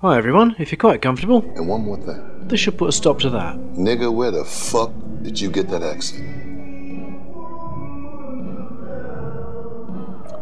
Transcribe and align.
Hi 0.00 0.18
everyone, 0.18 0.54
if 0.58 0.70
you're 0.70 0.78
quite 0.78 1.00
comfortable, 1.02 1.42
And 1.56 1.66
one 1.68 1.82
more 1.82 1.96
thing. 1.96 2.48
this 2.48 2.60
should 2.60 2.76
put 2.78 2.88
a 2.88 2.92
stop 2.92 3.18
to 3.20 3.30
that. 3.30 3.56
Nigga, 3.56 4.12
where 4.12 4.30
the 4.30 4.44
fuck 4.44 4.92
did 5.22 5.40
you 5.40 5.50
get 5.50 5.68
that 5.70 5.82
accent? 5.82 6.24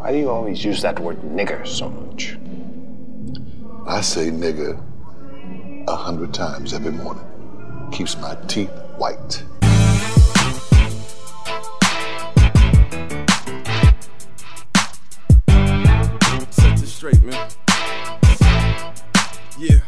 Why 0.01 0.13
do 0.13 0.19
you 0.19 0.29
always 0.29 0.65
use 0.65 0.83
that 0.83 0.99
word 1.01 1.21
nigger 1.23 1.67
so 1.67 1.89
much? 1.89 2.37
I 3.87 4.01
say 4.01 4.31
nigga 4.31 4.79
a 5.89 5.97
hundred 5.97 6.35
times 6.35 6.75
every 6.75 6.93
morning. 6.93 7.25
Keeps 7.93 8.17
my 8.19 8.35
teeth 8.49 8.71
white. 8.99 9.43
Yeah. 19.57 19.79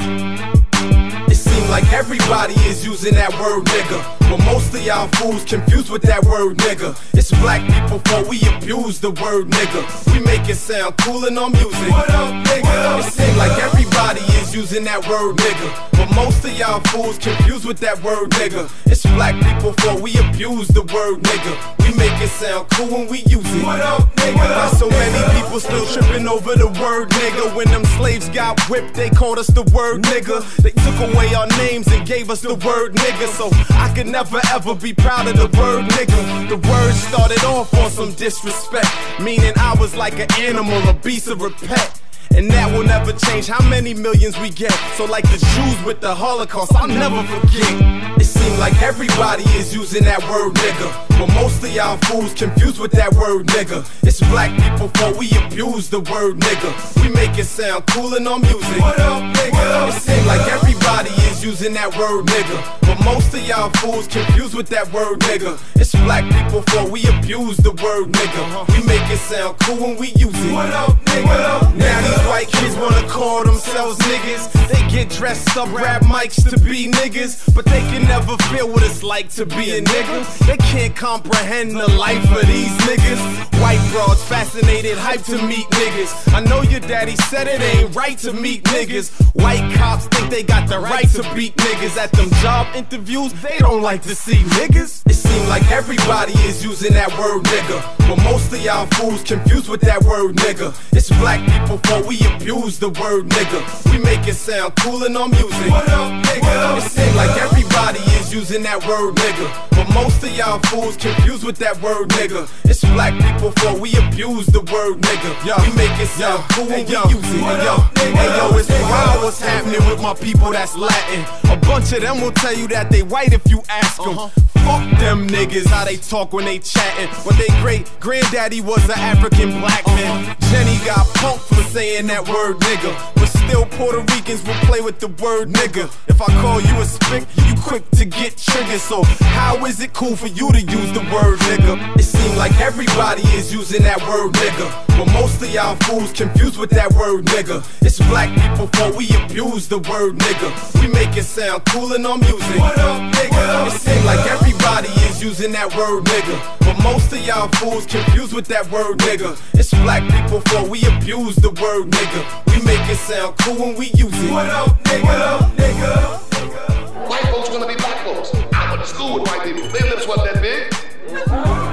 It 1.27 1.35
seems 1.35 1.69
like 1.71 1.93
everybody 1.93 2.55
is 2.71 2.87
using 2.87 3.15
that 3.15 3.33
word 3.35 3.65
nigga. 3.67 3.99
But 4.31 4.39
most 4.45 4.73
of 4.75 4.81
y'all 4.81 5.09
fools 5.19 5.45
confused 5.45 5.91
with 5.91 6.03
that 6.03 6.25
word 6.25 6.59
nigga. 6.59 6.95
It's 7.15 7.33
black 7.43 7.63
people 7.67 7.99
for 8.07 8.29
we 8.29 8.39
abuse 8.55 9.01
the 9.01 9.11
word 9.11 9.49
nigga. 9.51 9.83
We 10.15 10.21
make 10.21 10.49
it 10.49 10.55
sound 10.55 10.97
cool 10.99 11.27
in 11.27 11.37
our 11.37 11.51
music. 11.51 11.91
What 11.91 12.11
up, 12.11 12.31
nigga? 12.47 13.01
It 13.01 13.11
seems 13.11 13.37
like 13.37 13.59
everybody 13.59 14.23
is 14.47 14.55
using 14.55 14.85
that 14.85 15.07
word 15.09 15.37
nigga. 15.37 15.69
But 15.93 16.15
most 16.15 16.45
of 16.45 16.53
y'all 16.53 16.81
fools 16.93 17.19
confused 17.19 17.65
with 17.65 17.79
that 17.81 18.03
word 18.03 18.31
nigga. 18.31 18.71
It's 18.87 19.03
black 19.15 19.35
people 19.35 19.73
for 19.73 20.01
we 20.01 20.17
abuse 20.19 20.69
the 20.69 20.83
word 20.83 21.23
nigga. 21.23 21.55
We 21.79 21.97
make 21.97 22.15
it 22.21 22.29
sound 22.29 22.69
cool 22.71 22.89
when 22.89 23.09
we 23.09 23.19
use 23.27 23.47
it. 23.55 23.65
What 23.65 23.81
up, 23.81 24.03
nigga? 24.17 24.37
Why 24.37 24.69
so 24.79 24.89
many 24.89 25.41
people 25.41 25.61
still 25.61 25.87
tripping 25.87 26.29
over 26.29 26.55
the 26.55 26.69
word 26.81 27.09
nigga? 27.11 27.57
When 27.57 27.69
them 27.69 27.85
slaves 27.97 28.29
got 28.29 28.61
whipped, 28.69 28.95
they 28.95 29.11
called 29.11 29.39
us 29.39 29.49
the 29.49 29.63
word 29.75 30.03
nigga. 30.03 30.45
They 30.63 30.71
took 30.71 30.99
away 31.09 31.35
our 31.35 31.49
names 31.59 31.89
and 31.89 32.07
gave 32.07 32.31
us 32.31 32.43
the 32.43 32.55
word 32.55 32.95
nigga. 32.95 33.27
So 33.29 33.51
I 33.75 33.93
could 33.95 34.07
never 34.07 34.41
ever 34.53 34.75
be 34.75 34.93
proud 34.93 35.27
of 35.29 35.37
the 35.37 35.49
word 35.59 35.85
nigga. 35.97 36.49
The 36.49 36.57
word 36.57 36.95
started 36.95 37.43
off 37.45 37.73
on 37.75 37.91
some 37.91 38.13
disrespect, 38.15 38.89
meaning 39.21 39.53
I 39.57 39.75
was 39.81 39.95
like 39.97 40.19
an 40.19 40.33
animal, 40.39 40.77
a 40.89 40.95
beast 40.95 41.29
of 41.29 41.43
a 41.43 41.51
pet. 41.51 42.01
And 42.37 42.51
that 42.51 42.71
will 42.71 42.85
never 42.85 43.13
change 43.13 43.47
how 43.47 43.67
many 43.71 43.95
millions 43.95 44.39
we 44.39 44.51
get. 44.51 44.73
So, 44.97 45.07
like 45.07 45.25
the 45.25 45.39
Jews 45.57 45.85
with 45.87 46.03
the 46.03 46.15
Holocaust, 46.15 46.75
I'll 46.75 46.87
never 46.87 47.23
forget. 47.25 48.21
It 48.21 48.27
seems 48.27 48.59
like 48.59 48.77
everybody 48.83 49.45
is 49.57 49.75
using 49.75 50.05
that 50.05 50.21
word 50.29 50.53
nigga. 50.53 51.19
But 51.19 51.33
most 51.33 51.65
of 51.65 51.71
y'all 51.73 51.97
fools 52.05 52.35
confused 52.35 52.79
with 52.79 52.93
that 52.93 53.15
word 53.15 53.47
nigga. 53.47 53.89
It's 54.03 54.21
black 54.29 54.53
people 54.53 54.89
for 55.01 55.19
we 55.19 55.33
abuse 55.47 55.89
the 55.89 56.01
word 56.01 56.37
nigga. 56.37 56.71
We 57.03 57.09
make 57.09 57.39
it 57.39 57.47
sound 57.47 57.87
cool 57.87 58.15
in 58.15 58.27
our 58.27 58.39
music. 58.39 58.81
What 58.81 59.01
up, 59.01 59.23
nigga? 59.23 59.89
It 59.89 60.01
seems 60.01 60.27
like 60.27 60.47
everybody 60.53 61.11
is 61.33 61.43
using 61.43 61.73
that 61.73 61.97
word 61.97 62.27
nigga. 62.27 62.59
But 62.83 63.03
most 63.03 63.33
of 63.33 63.41
y'all 63.49 63.71
fools 63.81 64.07
confused 64.07 64.55
with 64.55 64.69
that 64.69 64.93
word 64.93 65.21
nigga. 65.21 65.59
It's 65.77 65.93
black 66.05 66.25
people 66.25 66.61
for 66.69 66.85
we 66.91 67.09
abuse 67.09 67.57
the 67.57 67.73
word 67.73 68.13
nigga. 68.13 68.69
We 68.77 68.85
make 68.87 69.09
it 69.09 69.19
sound 69.25 69.59
cool 69.61 69.77
when 69.77 69.97
we 69.97 70.09
use 70.21 70.37
it. 70.37 70.53
What 70.53 70.69
up, 70.73 70.93
nigga? 71.09 71.77
Now 71.77 71.97
these 72.05 72.26
white 72.29 72.49
kids 72.49 72.77
wanna 72.77 73.07
call 73.09 73.45
themselves 73.45 73.99
niggas. 73.99 74.53
They 74.69 74.89
get 74.89 75.11
dressed 75.11 75.57
up, 75.57 75.73
rap 75.73 76.03
mics 76.03 76.49
to 76.51 76.59
be 76.59 76.91
niggas, 76.91 77.55
but 77.55 77.65
they 77.65 77.81
can 77.81 78.03
never 78.03 78.37
feel 78.49 78.69
what 78.69 78.83
it's 78.83 79.03
like 79.03 79.29
to 79.31 79.47
be 79.47 79.79
a 79.79 79.83
nigga. 79.83 80.47
They 80.47 80.57
can't 80.57 80.95
comprehend 80.95 81.73
the 81.73 81.89
life 81.93 82.25
of 82.31 82.47
these 82.47 82.77
niggas. 82.89 83.47
White 83.61 83.81
broads 83.91 84.23
fascinated, 84.25 84.99
hype 84.99 85.23
to 85.25 85.39
meet 85.47 85.67
niggas. 85.71 86.35
I 86.35 86.41
know 86.41 86.63
your 86.63 86.81
daddy 86.81 87.17
said 87.17 87.47
it 87.49 87.61
ain't 87.61 87.95
right 87.95 88.19
to 88.19 88.33
meet 88.33 88.65
niggas. 88.65 89.11
White 89.35 89.75
cops 89.77 90.07
think 90.09 90.31
they 90.31 90.43
got 90.43 90.69
the 90.69 90.79
right 90.79 91.09
to 91.11 91.23
beat 91.35 91.57
niggas 91.57 91.97
at 91.97 92.13
them 92.13 92.29
job 92.43 92.67
interviews. 92.75 93.33
They 93.43 93.59
don't 93.59 93.83
like 93.83 94.03
to 94.03 94.15
see 94.15 94.43
niggas. 94.59 95.03
It 95.07 95.15
seems 95.15 95.49
like 95.49 95.71
everybody 95.71 96.33
is 96.49 96.65
using 96.65 96.93
that 96.95 97.11
word 97.19 97.45
nigga, 97.45 98.09
but 98.09 98.23
most 98.25 98.53
of 98.53 98.61
y'all 98.61 98.87
fools 98.87 99.23
confused 99.23 99.69
with 99.69 99.81
that 99.83 100.03
word 100.05 100.37
nigga. 100.37 100.75
It's 100.93 101.09
black 101.21 101.41
people 101.51 101.79
for 101.79 102.06
we 102.07 102.25
abuse 102.27 102.79
the 102.79 102.89
word 102.89 103.27
nigga. 103.27 103.61
We 103.91 103.99
make 103.99 104.27
it 104.29 104.35
sound 104.35 104.77
cool 104.77 105.05
in 105.05 105.17
our 105.17 105.29
music. 105.29 105.71
What 105.71 105.89
up, 105.91 106.25
nigga? 106.25 106.79
It 106.79 106.83
seems 106.83 107.17
like 107.17 107.37
everybody 107.37 107.99
is 108.19 108.33
using 108.33 108.63
that 108.63 108.87
word 108.87 109.15
nigga, 109.17 109.47
but 109.71 109.93
most 109.93 110.23
of 110.23 110.31
y'all 110.31 110.61
fools 110.71 110.97
confused 110.97 111.45
with 111.45 111.59
that 111.59 111.81
word 111.83 112.09
nigga. 112.11 112.49
It's 112.65 112.83
black 112.95 113.13
people 113.15 113.51
for 113.59 113.79
we 113.79 113.97
abuse 113.97 114.47
the 114.47 114.61
word 114.61 115.03
nigga. 115.03 115.31
We 115.67 115.77
make 115.77 115.99
it 115.99 116.09
sound 116.09 116.45
cool 116.53 116.67
when 116.67 116.87
we 116.87 116.95
use 116.95 117.31
it. 117.35 117.43
Yo, 117.67 117.77
hey 117.99 118.15
yo, 118.15 118.57
it's 118.57 118.71
wild 118.71 119.25
what's 119.25 119.41
happening 119.41 119.85
with 119.91 120.01
my 120.01 120.15
people 120.15 120.53
that's 120.53 120.77
Latin. 120.77 121.25
A 121.51 121.57
bunch 121.57 121.93
of 121.93 122.03
them 122.03 122.21
will 122.21 122.33
tell 122.33 122.55
you 122.55 122.69
that 122.69 122.91
they 122.91 123.03
white 123.03 123.33
if 123.33 123.49
you 123.51 123.63
ask 123.69 124.03
them. 124.03 124.19
Uh-huh. 124.19 124.56
Fuck 124.67 124.99
them 124.99 125.29
niggas, 125.29 125.67
how 125.67 125.85
they 125.85 125.97
talk 125.97 126.33
when 126.33 126.45
they 126.45 126.59
chatting. 126.59 127.09
When 127.23 127.39
they 127.39 127.47
great 127.63 127.89
granddaddy 128.01 128.61
was 128.61 128.83
an 128.87 128.99
African 128.99 129.61
black 129.61 129.87
man. 129.87 130.37
Jenny 130.51 130.77
got 130.85 131.07
punked 131.23 131.47
for 131.55 131.63
saying 131.71 132.09
that 132.09 132.27
word 132.27 132.59
nigga. 132.59 132.91
But 133.15 133.27
still 133.27 133.65
Puerto 133.79 134.01
Ricans 134.13 134.45
will 134.45 134.59
play 134.67 134.81
with 134.81 134.99
the 134.99 135.07
word 135.23 135.51
nigga. 135.51 135.87
If 136.09 136.21
I 136.21 136.27
call 136.43 136.61
you 136.61 136.75
a 136.81 136.85
spick, 136.85 137.29
you 137.47 137.55
quick 137.63 137.89
to 137.93 138.05
get 138.05 138.37
triggered. 138.37 138.81
So 138.81 139.05
how 139.39 139.65
is 139.67 139.79
it 139.81 139.93
cool 139.93 140.17
for 140.17 140.27
you 140.27 140.51
to 140.51 140.61
use 140.61 140.91
the 140.93 141.07
word 141.15 141.39
nigga? 141.47 141.97
It 141.97 142.03
seems 142.03 142.37
like 142.37 142.59
everybody 142.61 143.23
is 143.39 143.53
using 143.53 143.85
that 143.85 144.01
word 144.03 144.33
nigga. 144.33 144.67
But 144.99 145.13
most 145.13 145.41
of 145.43 145.51
y'all 145.51 145.77
fools 145.87 146.13
confused 146.13 146.59
with 146.59 146.71
that 146.71 146.93
word 146.93 147.27
nigga. 147.27 147.63
It's 147.87 147.99
black 148.11 148.31
people 148.35 148.67
for 148.75 148.97
we 148.99 149.07
abuse 149.23 149.69
the 149.69 149.79
word 149.79 150.17
nigga. 150.17 150.83
We 150.83 150.89
make 150.89 151.17
it 151.17 151.25
sound 151.25 151.65
cool 151.67 151.93
in 151.93 152.05
our 152.05 152.19
music. 152.19 152.59
What 152.59 152.79
up, 152.79 153.15
nigga? 153.15 153.67
It 153.69 153.79
seems 153.79 154.05
like 154.05 154.27
everybody 154.27 154.56
is 154.61 155.23
using 155.23 155.53
that 155.53 155.75
word 155.77 156.05
nigga. 156.05 156.37
But 156.61 156.83
most 156.83 157.13
of 157.13 157.21
y'all 157.21 157.49
fools 157.57 157.87
confused 157.87 158.33
with 158.35 158.47
that 158.47 158.71
word 158.71 158.99
nigga. 158.99 159.39
It's 159.55 159.71
black 159.83 160.03
people 160.03 160.41
for 160.41 160.69
we 160.69 160.85
abuse 160.87 161.37
the 161.37 161.51
word 161.51 161.91
nigga. 161.91 162.23
We 162.47 162.65
make 162.65 162.81
it 162.89 162.97
sound 162.97 163.37
cool 163.39 163.57
when 163.57 163.77
we 163.77 163.87
use 163.95 164.13
it. 164.13 164.31
What 164.31 164.47
up, 164.47 164.83
nigga? 164.85 165.03
What 165.03 165.21
up, 165.21 165.53
nigga? 165.57 167.09
White 167.09 167.25
folks 167.33 167.51
wanna 167.51 167.67
be 167.67 167.77
black 167.77 168.05
folks. 168.05 168.35
I 168.53 168.71
went 168.71 168.83
to 168.83 168.89
school 168.89 169.15
with 169.15 169.29
white 169.29 169.43
people. 169.45 169.69
Their 169.69 169.91
lips 169.91 170.07
wasn't 170.07 170.35
that 170.35 170.43
big. 170.43 170.73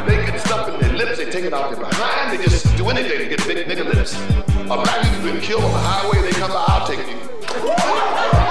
They 0.07 0.25
get 0.25 0.39
stuff 0.39 0.69
in 0.69 0.79
their 0.79 0.93
lips, 0.93 1.17
they 1.17 1.29
take 1.29 1.45
it 1.45 1.53
out 1.53 1.71
their 1.71 1.79
behind, 1.79 2.37
they 2.37 2.43
just 2.43 2.65
do 2.77 2.87
anything 2.89 3.17
to 3.17 3.25
get 3.27 3.47
big 3.47 3.65
nigga 3.67 3.85
lips. 3.93 4.15
A 4.15 4.75
black 4.77 5.01
people 5.03 5.23
been 5.23 5.41
killed 5.41 5.63
on 5.63 5.71
the 5.71 5.79
highway, 5.79 6.21
they 6.21 6.31
come 6.31 6.51
by, 6.51 6.63
I'll 6.67 6.87
take 6.87 6.99
you. 6.99 8.42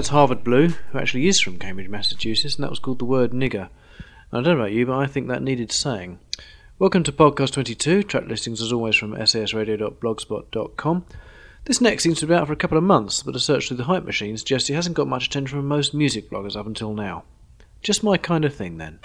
That's 0.00 0.08
Harvard 0.08 0.42
Blue, 0.42 0.68
who 0.68 0.98
actually 0.98 1.28
is 1.28 1.40
from 1.40 1.58
Cambridge, 1.58 1.90
Massachusetts, 1.90 2.54
and 2.54 2.64
that 2.64 2.70
was 2.70 2.78
called 2.78 3.00
The 3.00 3.04
Word 3.04 3.32
Nigger. 3.32 3.68
I 4.32 4.36
don't 4.36 4.44
know 4.44 4.52
about 4.52 4.72
you, 4.72 4.86
but 4.86 4.96
I 4.96 5.06
think 5.06 5.28
that 5.28 5.42
needed 5.42 5.70
saying. 5.70 6.18
Welcome 6.78 7.02
to 7.02 7.12
Podcast 7.12 7.52
22, 7.52 8.04
track 8.04 8.24
listings 8.26 8.62
as 8.62 8.72
always 8.72 8.96
from 8.96 9.12
sasradio.blogspot.com. 9.12 11.04
This 11.66 11.82
next 11.82 12.02
seems 12.02 12.18
to 12.20 12.26
be 12.26 12.32
out 12.32 12.46
for 12.46 12.54
a 12.54 12.56
couple 12.56 12.78
of 12.78 12.84
months, 12.84 13.22
but 13.22 13.36
a 13.36 13.38
search 13.38 13.68
through 13.68 13.76
the 13.76 13.84
hype 13.84 14.06
machine 14.06 14.38
suggests 14.38 14.70
it 14.70 14.74
hasn't 14.74 14.96
got 14.96 15.06
much 15.06 15.26
attention 15.26 15.58
from 15.58 15.68
most 15.68 15.92
music 15.92 16.30
bloggers 16.30 16.56
up 16.56 16.66
until 16.66 16.94
now. 16.94 17.24
Just 17.82 18.02
my 18.02 18.16
kind 18.16 18.46
of 18.46 18.54
thing 18.54 18.78
then. 18.78 19.00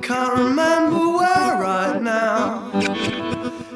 Can't 0.00 0.38
remember 0.38 1.02
where 1.18 1.52
right 1.60 2.00
now. 2.02 2.70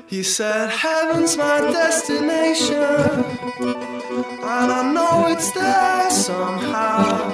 He 0.06 0.22
said, 0.22 0.70
Heaven's 0.70 1.36
my 1.36 1.60
destination, 1.60 3.24
and 3.60 4.72
I 4.80 4.92
know 4.94 5.26
it's 5.28 5.50
there 5.52 6.10
somehow, 6.10 7.32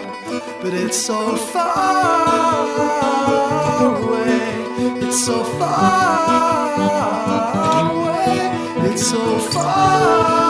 but 0.63 0.73
it's 0.75 0.97
so 0.97 1.37
far 1.37 2.67
away. 3.91 5.07
It's 5.07 5.25
so 5.25 5.45
far 5.59 6.75
away. 7.91 8.91
It's 8.91 9.07
so 9.07 9.39
far 9.39 10.42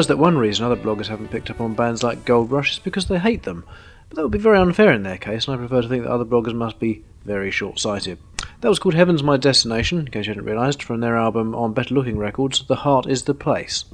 realise 0.00 0.08
that 0.08 0.16
one 0.16 0.38
reason 0.38 0.64
other 0.64 0.76
bloggers 0.76 1.08
haven't 1.08 1.30
picked 1.30 1.50
up 1.50 1.60
on 1.60 1.74
bands 1.74 2.02
like 2.02 2.24
Goldrush 2.24 2.72
is 2.72 2.78
because 2.78 3.06
they 3.06 3.18
hate 3.18 3.42
them. 3.42 3.64
But 4.08 4.16
that 4.16 4.22
would 4.22 4.32
be 4.32 4.38
very 4.38 4.56
unfair 4.56 4.92
in 4.92 5.02
their 5.02 5.18
case, 5.18 5.46
and 5.46 5.54
I 5.54 5.58
prefer 5.58 5.82
to 5.82 5.88
think 5.88 6.04
that 6.04 6.10
other 6.10 6.24
bloggers 6.24 6.54
must 6.54 6.78
be 6.78 7.04
very 7.26 7.50
short 7.50 7.78
sighted. 7.78 8.18
That 8.62 8.70
was 8.70 8.78
called 8.78 8.94
Heaven's 8.94 9.22
My 9.22 9.36
Destination, 9.36 9.98
in 9.98 10.06
case 10.06 10.24
you 10.24 10.30
hadn't 10.30 10.46
realised, 10.46 10.82
from 10.82 11.00
their 11.00 11.16
album 11.16 11.54
on 11.54 11.74
Better 11.74 11.94
Looking 11.94 12.16
Records, 12.16 12.64
The 12.66 12.76
Heart 12.76 13.08
is 13.08 13.24
the 13.24 13.34
Place. 13.34 13.84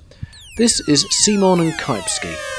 This 0.59 0.79
is 0.89 1.09
C-mon 1.11 1.59
and 1.59 1.73
Kypski. 1.73 2.56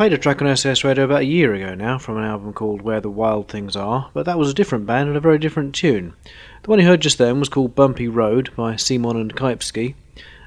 Played 0.00 0.14
a 0.14 0.16
track 0.16 0.40
on 0.40 0.56
SAS 0.56 0.82
Radio 0.82 1.04
about 1.04 1.20
a 1.20 1.26
year 1.26 1.52
ago 1.52 1.74
now 1.74 1.98
from 1.98 2.16
an 2.16 2.24
album 2.24 2.54
called 2.54 2.80
Where 2.80 3.02
the 3.02 3.10
Wild 3.10 3.48
Things 3.48 3.76
Are, 3.76 4.10
but 4.14 4.24
that 4.24 4.38
was 4.38 4.48
a 4.50 4.54
different 4.54 4.86
band 4.86 5.08
and 5.08 5.16
a 5.18 5.20
very 5.20 5.36
different 5.38 5.74
tune. 5.74 6.14
The 6.62 6.70
one 6.70 6.78
you 6.78 6.86
heard 6.86 7.02
just 7.02 7.18
then 7.18 7.38
was 7.38 7.50
called 7.50 7.74
Bumpy 7.74 8.08
Road 8.08 8.48
by 8.56 8.76
C-mon 8.76 9.18
and 9.18 9.36
Kypski, 9.36 9.96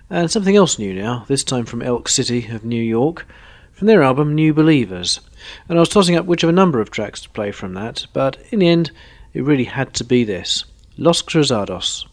and 0.10 0.31
something 0.31 0.55
else 0.55 0.79
new 0.79 0.95
now, 0.95 1.25
this 1.27 1.43
time 1.43 1.65
from 1.65 1.83
Elk 1.83 2.10
City 2.10 2.48
of 2.48 2.65
New 2.65 2.81
York, 2.81 3.27
from 3.74 3.86
their 3.86 4.01
album 4.01 4.33
New 4.33 4.55
Believers. 4.55 5.19
And 5.69 5.77
I 5.77 5.81
was 5.81 5.89
tossing 5.89 6.15
up 6.15 6.25
which 6.25 6.41
of 6.41 6.50
a 6.50 6.51
number 6.51 6.81
of 6.81 6.89
tracks 6.89 7.22
to 7.22 7.29
play 7.29 7.51
from 7.51 7.75
that, 7.75 8.07
but 8.12 8.38
in 8.50 8.57
the 8.57 8.69
end, 8.69 8.89
it 9.36 9.43
really 9.43 9.65
had 9.65 9.93
to 9.93 10.03
be 10.03 10.24
this 10.24 10.65
Los 10.95 11.23
Cruzados. 11.23 12.07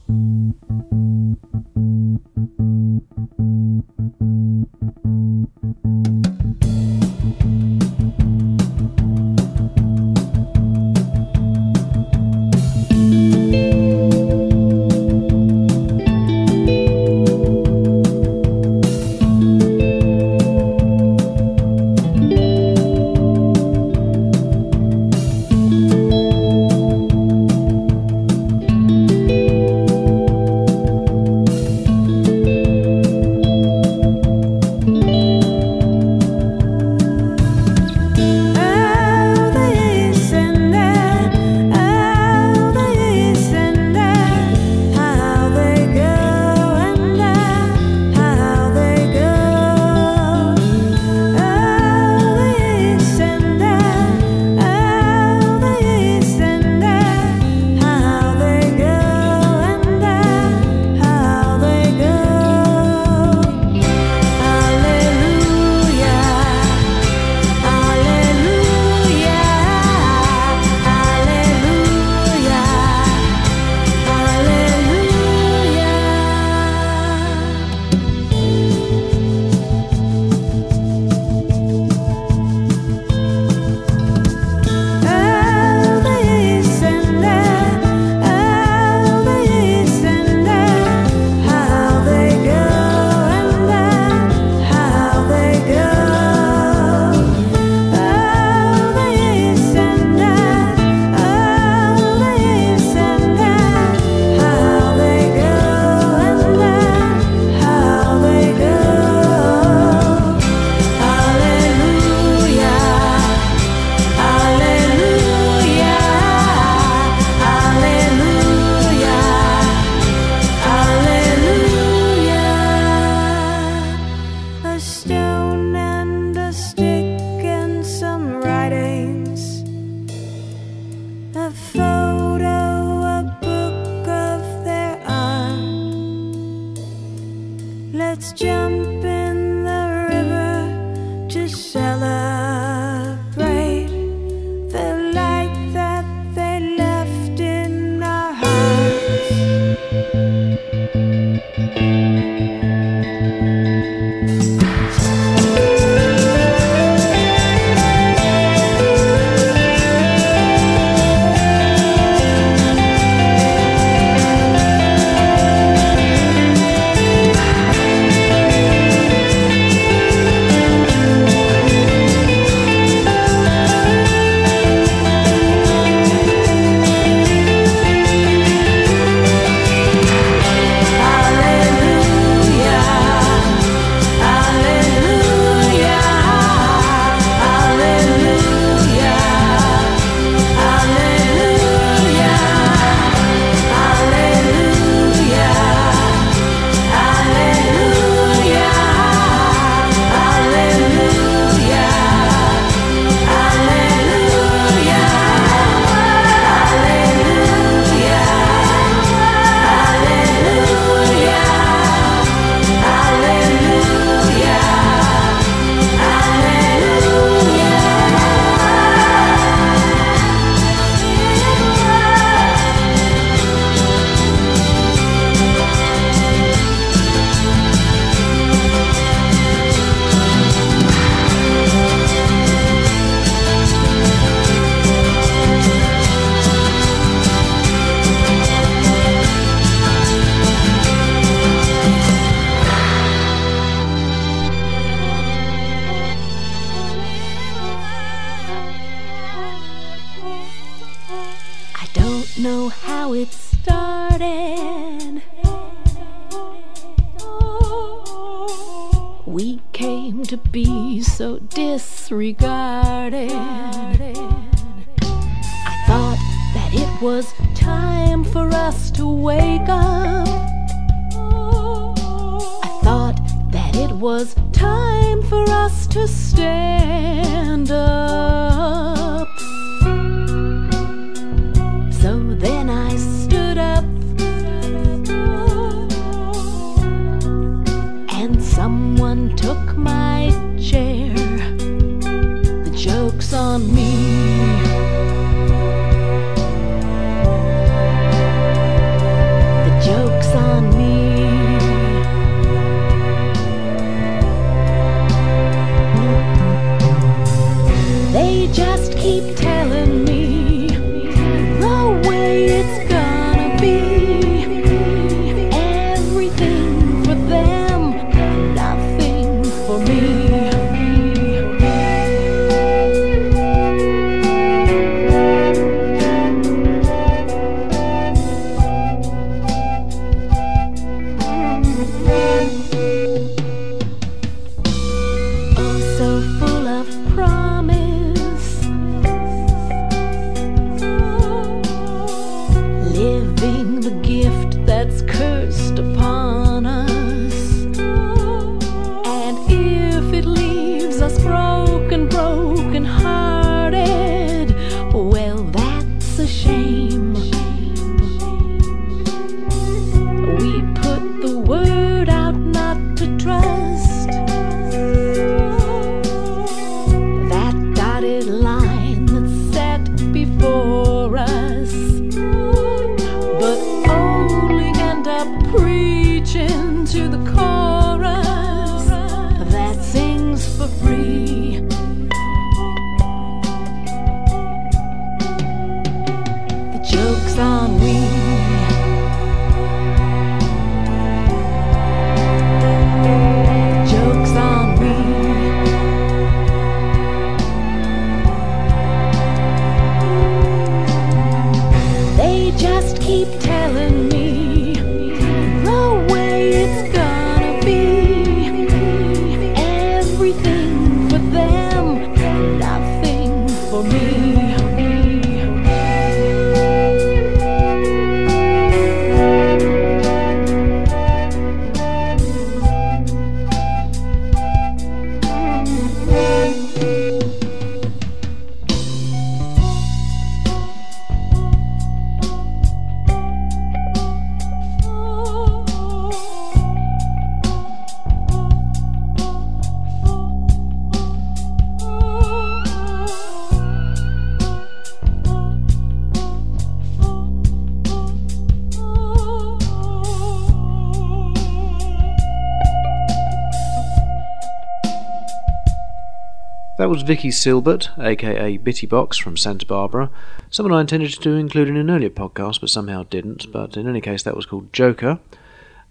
That 456.81 456.89
was 456.89 457.03
Vicky 457.03 457.29
Silbert, 457.29 457.91
aka 457.99 458.57
Bittybox 458.57 459.21
from 459.21 459.37
Santa 459.37 459.67
Barbara, 459.67 460.11
someone 460.49 460.73
I 460.73 460.81
intended 460.81 461.13
to 461.13 461.33
include 461.33 461.69
in 461.69 461.77
an 461.77 461.91
earlier 461.91 462.09
podcast 462.09 462.63
but 462.63 462.71
somehow 462.71 463.03
didn't, 463.03 463.53
but 463.53 463.77
in 463.77 463.87
any 463.87 464.01
case 464.01 464.23
that 464.23 464.35
was 464.35 464.47
called 464.47 464.73
Joker. 464.73 465.19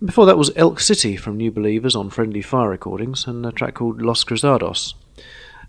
Before 0.03 0.25
that 0.25 0.35
was 0.35 0.51
Elk 0.55 0.79
City 0.79 1.15
from 1.15 1.37
New 1.37 1.51
Believers 1.51 1.95
on 1.95 2.09
Friendly 2.09 2.41
Fire 2.41 2.69
Recordings 2.69 3.27
and 3.27 3.45
a 3.45 3.51
track 3.51 3.75
called 3.75 4.01
Los 4.01 4.23
Cruzados. 4.23 4.95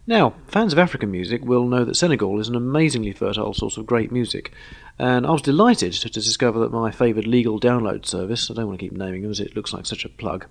Now, 0.06 0.32
fans 0.46 0.72
of 0.72 0.78
African 0.78 1.10
music 1.10 1.44
will 1.44 1.66
know 1.66 1.84
that 1.84 1.96
Senegal 1.96 2.40
is 2.40 2.48
an 2.48 2.56
amazingly 2.56 3.12
fertile 3.12 3.52
source 3.52 3.76
of 3.76 3.84
great 3.84 4.10
music, 4.10 4.52
and 4.98 5.26
I 5.26 5.32
was 5.32 5.42
delighted 5.42 5.92
to 5.92 6.08
discover 6.08 6.58
that 6.60 6.72
my 6.72 6.90
favoured 6.90 7.26
legal 7.26 7.60
download 7.60 8.06
service, 8.06 8.50
I 8.50 8.54
don't 8.54 8.68
want 8.68 8.80
to 8.80 8.86
keep 8.86 8.96
naming 8.96 9.20
them 9.20 9.30
as 9.30 9.40
it 9.40 9.54
looks 9.54 9.74
like 9.74 9.84
such 9.84 10.06
a 10.06 10.08
plug, 10.08 10.46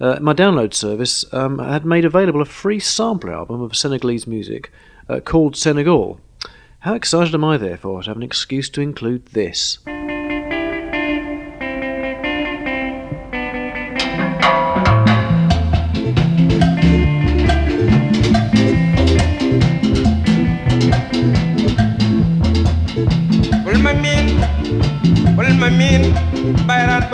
uh, 0.00 0.18
my 0.20 0.32
download 0.34 0.74
service 0.74 1.24
um, 1.32 1.58
had 1.58 1.84
made 1.84 2.04
available 2.04 2.42
a 2.42 2.46
free 2.46 2.80
sampler 2.80 3.32
album 3.32 3.60
of 3.62 3.76
Senegalese 3.76 4.26
music 4.26 4.72
uh, 5.08 5.20
called 5.20 5.56
Senegal. 5.56 6.20
How 6.80 6.94
excited 6.94 7.34
am 7.34 7.44
I, 7.44 7.56
therefore, 7.56 8.02
to 8.02 8.08
have 8.10 8.16
an 8.16 8.22
excuse 8.22 8.68
to 8.70 8.80
include 8.80 9.26
this? 9.26 9.78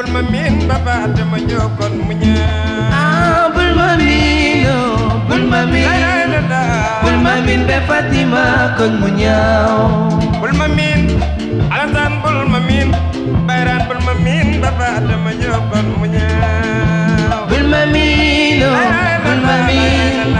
bul 0.00 0.06
ma 0.12 0.22
ba 0.86 1.08
mu 2.06 2.14
ñaa 2.22 2.69
miin 7.50 7.66
be 7.66 7.76
Fatima 7.90 8.70
kon 8.78 8.92
mu 9.02 9.08
ñaaw 9.10 9.82
bul 10.40 10.52
ma 10.54 10.66
miin 10.70 11.18
Alassane 11.74 12.16
bul 12.22 12.46
ma 12.52 12.60
miin 12.68 12.88
bayraat 13.46 13.82
bul 13.90 13.98
ma 14.06 14.14
miin 14.24 14.62
ba 14.62 14.70
baat 14.78 15.02
ma 15.24 15.32
jokkoon 15.42 15.86
mu 15.98 16.06
ñaa 16.14 17.50
bul 17.50 17.64
ma 17.72 17.80
miin 17.94 18.62
oh, 18.70 18.78
bul 19.26 19.40
ma 19.48 19.56
miin 19.66 20.30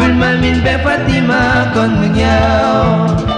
bul 0.00 0.12
ma 0.20 0.28
miin 0.40 0.56
be 0.64 0.74
Fatima 0.84 1.40
kon 1.74 1.90
mu 2.00 2.06
ñaaw 2.20 3.31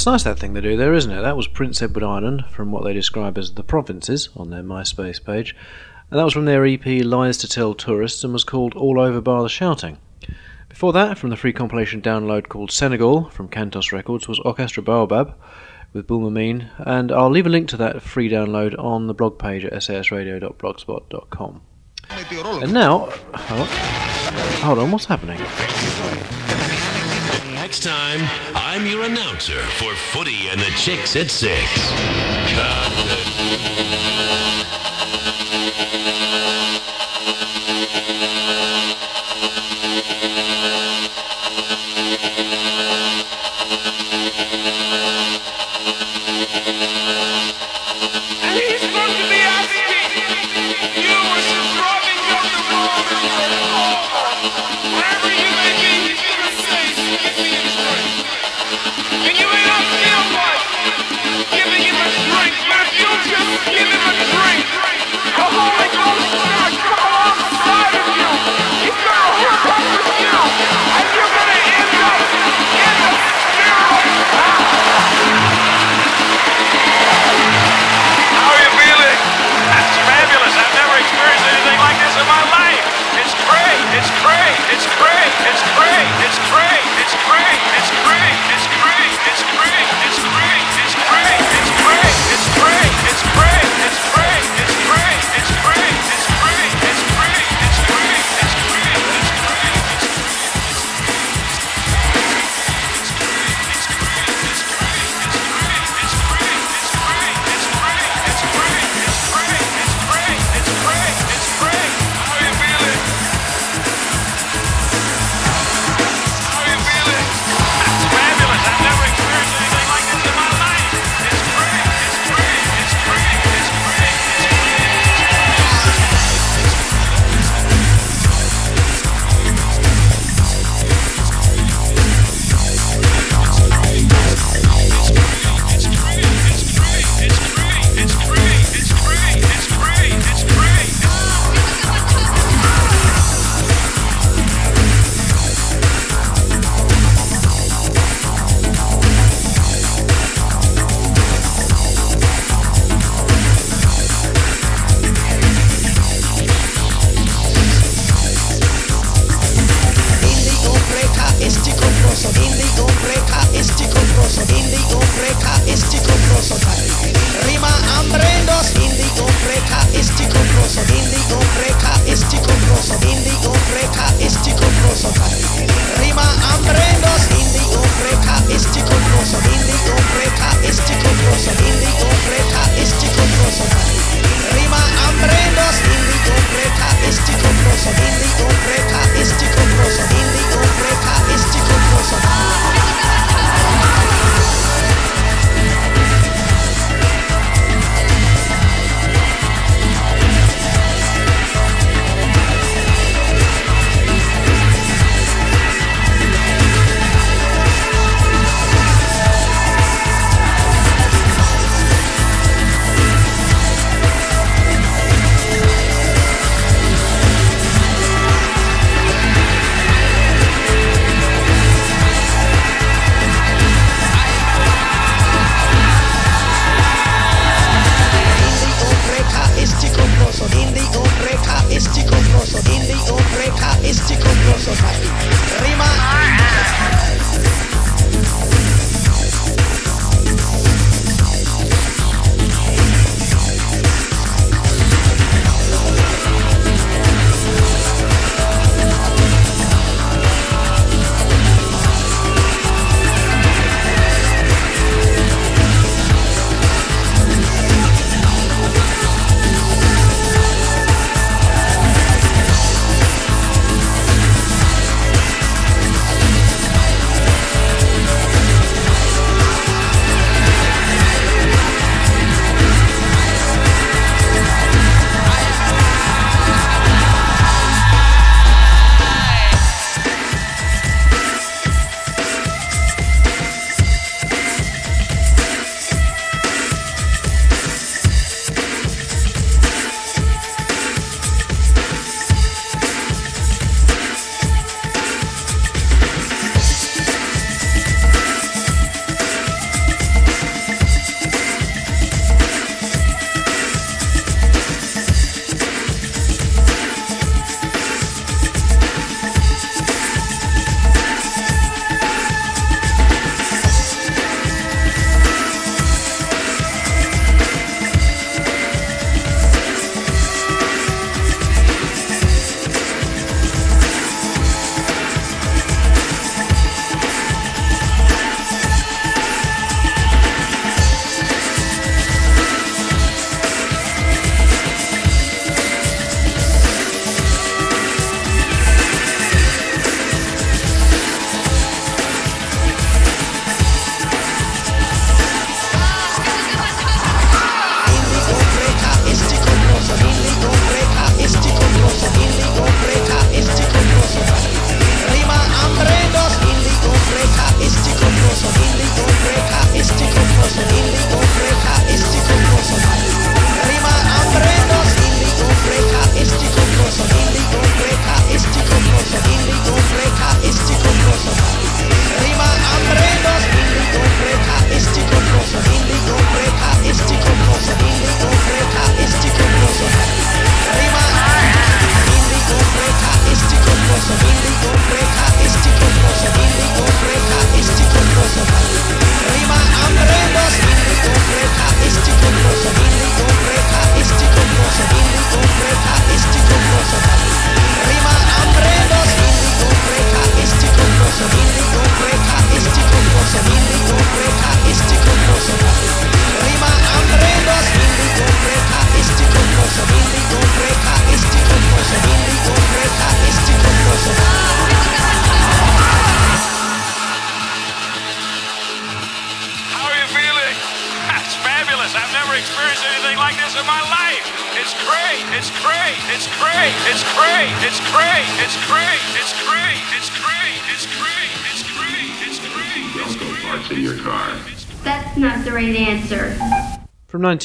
That's 0.00 0.06
nice, 0.06 0.22
that 0.22 0.38
thing 0.38 0.54
they 0.54 0.62
do 0.62 0.78
there, 0.78 0.94
isn't 0.94 1.12
it? 1.12 1.20
That 1.20 1.36
was 1.36 1.46
Prince 1.46 1.82
Edward 1.82 2.04
Island, 2.04 2.46
from 2.48 2.72
what 2.72 2.84
they 2.84 2.94
describe 2.94 3.36
as 3.36 3.52
the 3.52 3.62
provinces 3.62 4.30
on 4.34 4.48
their 4.48 4.62
MySpace 4.62 5.22
page. 5.22 5.54
And 6.10 6.18
that 6.18 6.24
was 6.24 6.32
from 6.32 6.46
their 6.46 6.64
EP 6.64 7.04
Lies 7.04 7.36
to 7.36 7.46
Tell 7.46 7.74
Tourists 7.74 8.24
and 8.24 8.32
was 8.32 8.42
called 8.42 8.74
All 8.74 8.98
Over 8.98 9.20
Bar 9.20 9.42
the 9.42 9.50
Shouting. 9.50 9.98
Before 10.70 10.94
that, 10.94 11.18
from 11.18 11.28
the 11.28 11.36
free 11.36 11.52
compilation 11.52 12.00
download 12.00 12.48
called 12.48 12.72
Senegal 12.72 13.28
from 13.28 13.50
Cantos 13.50 13.92
Records, 13.92 14.26
was 14.26 14.40
Orchestra 14.40 14.82
Baobab 14.82 15.34
with 15.92 16.06
Boul 16.06 16.20
ma 16.20 16.30
miin, 16.30 16.70
and 16.78 17.12
I'll 17.12 17.28
leave 17.28 17.44
a 17.46 17.50
link 17.50 17.68
to 17.68 17.76
that 17.76 18.00
free 18.00 18.30
download 18.30 18.82
on 18.82 19.06
the 19.06 19.12
blog 19.12 19.38
page 19.38 19.66
at 19.66 19.74
sasradio.blogspot.com. 19.74 21.60
And 22.08 22.72
now, 22.72 23.10
hold 23.34 23.68
hold 23.68 24.78
on, 24.78 24.92
what's 24.92 25.04
happening? 25.04 25.38
Next 27.60 27.82
time, 27.82 28.20
I'm 28.54 28.86
your 28.86 29.04
announcer 29.04 29.60
for 29.76 29.94
Footy 29.94 30.48
and 30.48 30.58
the 30.58 30.72
Chicks 30.78 31.14
at 31.14 31.30
6. 31.30 31.52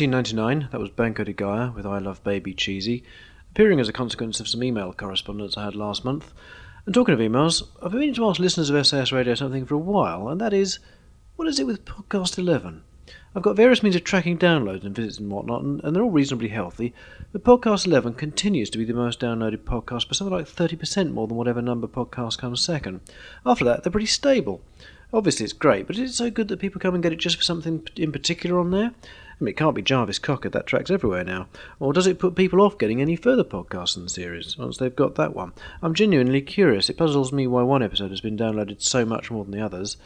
1999, 0.03 0.67
that 0.73 0.81
was 0.81 0.89
Banco 0.89 1.23
de 1.23 1.31
Gaia 1.31 1.71
with 1.71 1.85
I 1.85 1.99
Love 1.99 2.21
Baby 2.21 2.53
Cheesy, 2.53 3.05
appearing 3.51 3.79
as 3.79 3.87
a 3.87 3.93
consequence 3.93 4.41
of 4.41 4.47
some 4.49 4.61
email 4.61 4.91
correspondence 4.91 5.55
I 5.55 5.63
had 5.63 5.73
last 5.73 6.03
month. 6.03 6.33
And 6.85 6.93
talking 6.93 7.13
of 7.13 7.21
emails, 7.21 7.63
I've 7.81 7.91
been 7.91 8.01
meaning 8.01 8.15
to 8.15 8.27
ask 8.27 8.37
listeners 8.37 8.69
of 8.69 8.85
SAS 8.85 9.13
Radio 9.13 9.35
something 9.35 9.65
for 9.65 9.75
a 9.75 9.77
while, 9.77 10.27
and 10.27 10.41
that 10.41 10.51
is, 10.51 10.79
what 11.37 11.47
is 11.47 11.61
it 11.61 11.65
with 11.65 11.85
Podcast 11.85 12.37
11? 12.37 12.83
I've 13.33 13.41
got 13.41 13.55
various 13.55 13.83
means 13.83 13.95
of 13.95 14.03
tracking 14.03 14.37
downloads 14.37 14.83
and 14.83 14.93
visits 14.93 15.17
and 15.17 15.31
whatnot, 15.31 15.63
and, 15.63 15.81
and 15.85 15.95
they're 15.95 16.03
all 16.03 16.11
reasonably 16.11 16.49
healthy, 16.49 16.93
but 17.31 17.45
Podcast 17.45 17.87
11 17.87 18.15
continues 18.15 18.69
to 18.71 18.77
be 18.77 18.83
the 18.83 18.93
most 18.93 19.21
downloaded 19.21 19.59
podcast 19.59 20.09
by 20.09 20.13
something 20.13 20.35
like 20.35 20.45
30% 20.45 21.13
more 21.13 21.25
than 21.25 21.37
whatever 21.37 21.61
number 21.61 21.87
podcast 21.87 22.37
comes 22.37 22.59
second. 22.59 22.99
After 23.45 23.63
that, 23.63 23.83
they're 23.83 23.91
pretty 23.91 24.07
stable. 24.07 24.61
Obviously, 25.13 25.45
it's 25.45 25.53
great, 25.53 25.87
but 25.87 25.95
is 25.97 26.11
it 26.11 26.15
so 26.15 26.29
good 26.29 26.49
that 26.49 26.59
people 26.59 26.81
come 26.81 26.95
and 26.95 27.01
get 27.01 27.13
it 27.13 27.19
just 27.19 27.37
for 27.37 27.43
something 27.43 27.87
in 27.95 28.11
particular 28.11 28.59
on 28.59 28.71
there? 28.71 28.91
I 29.39 29.43
mean, 29.43 29.51
it 29.51 29.57
can't 29.57 29.75
be 29.75 29.81
Jarvis 29.81 30.19
Cocker, 30.19 30.49
that 30.49 30.65
track's 30.65 30.89
everywhere 30.89 31.23
now. 31.23 31.47
Or 31.79 31.91
does 31.91 32.07
it 32.07 32.19
put 32.19 32.36
people 32.36 32.61
off 32.61 32.77
getting 32.77 33.01
any 33.01 33.15
further 33.15 33.43
podcasts 33.43 33.97
in 33.97 34.03
the 34.03 34.09
series 34.09 34.57
once 34.57 34.77
they've 34.77 34.95
got 34.95 35.15
that 35.15 35.36
one? 35.36 35.51
I'm 35.81 35.93
genuinely 35.93 36.41
curious. 36.41 36.89
It 36.89 36.97
puzzles 36.97 37.33
me 37.33 37.45
why 37.45 37.63
one 37.63 37.83
episode 37.83 38.11
has 38.11 38.21
been 38.21 38.38
downloaded 38.38 38.81
so 38.81 39.05
much 39.05 39.29
more 39.29 39.43
than 39.43 39.51
the 39.51 39.65
others. 39.65 39.97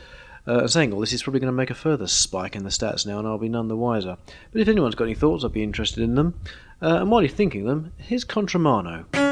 Uh, 0.47 0.65
saying 0.67 0.91
all 0.91 0.99
this 0.99 1.13
is 1.13 1.21
probably 1.21 1.39
going 1.39 1.51
to 1.51 1.55
make 1.55 1.69
a 1.69 1.75
further 1.75 2.07
spike 2.07 2.55
in 2.55 2.63
the 2.63 2.69
stats 2.69 3.05
now, 3.05 3.19
and 3.19 3.27
I'll 3.27 3.37
be 3.37 3.49
none 3.49 3.67
the 3.67 3.75
wiser. 3.75 4.17
But 4.51 4.61
if 4.61 4.67
anyone's 4.67 4.95
got 4.95 5.03
any 5.03 5.13
thoughts, 5.13 5.45
I'd 5.45 5.53
be 5.53 5.61
interested 5.61 6.01
in 6.01 6.15
them. 6.15 6.39
Uh, 6.81 7.01
and 7.01 7.11
while 7.11 7.21
you're 7.21 7.29
thinking 7.29 7.65
them, 7.65 7.91
here's 7.97 8.25
Contramano. 8.25 9.28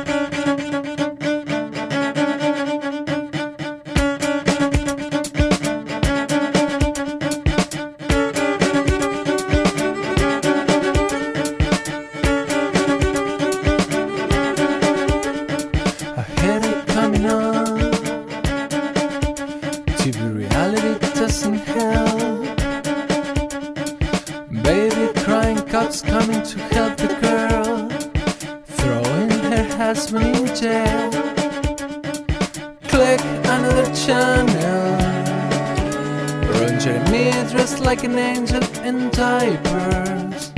Like 37.98 38.10
an 38.10 38.20
angel 38.20 38.64
in 38.84 39.10
diapers. 39.10 40.52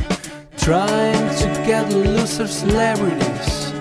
Trying 0.57 1.29
to 1.37 1.47
get 1.65 1.89
loser 1.93 2.47
celebrities 2.47 3.71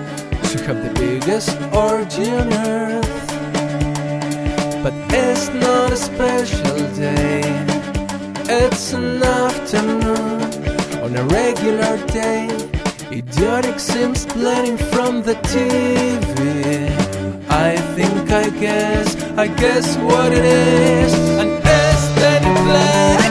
to 0.49 0.63
have 0.65 0.79
the 0.85 0.91
biggest 0.95 1.59
orgy 1.73 2.29
on 2.31 2.53
earth. 2.53 3.27
But 4.83 4.93
it's 5.09 5.49
not 5.49 5.91
a 5.91 5.97
special 5.97 6.77
day, 6.95 7.41
it's 8.47 8.93
an 8.93 9.21
afternoon 9.21 10.41
on 11.03 11.15
a 11.17 11.23
regular 11.25 11.97
day. 12.07 12.47
Idiotic 13.11 13.79
sims 13.79 14.25
playing 14.25 14.77
from 14.77 15.21
the 15.23 15.35
TV. 15.51 16.89
I 17.49 17.75
think 17.95 18.31
I 18.31 18.49
guess, 18.51 19.15
I 19.37 19.47
guess 19.47 19.97
what 19.97 20.31
it 20.31 20.45
is. 20.45 21.13
An 21.39 21.49
aesthetic 21.49 22.53
black. 22.63 23.28